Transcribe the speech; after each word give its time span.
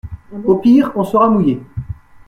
Au 0.45 0.55
pire 0.55 0.91
on 0.95 1.03
sera 1.03 1.29
mouillés. 1.29 1.61